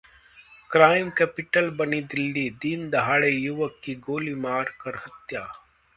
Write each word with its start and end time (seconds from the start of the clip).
crime 0.71 1.09
capital 1.09 1.69
बनी 1.79 2.01
दिल्ली, 2.03 2.49
दिनदहाड़े 2.61 3.29
युवक 3.29 3.79
की 3.83 3.95
गोली 4.01 4.33
मारकर 4.39 4.95
हत्या 4.97 5.47